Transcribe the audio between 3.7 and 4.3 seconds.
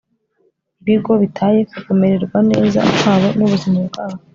bwabo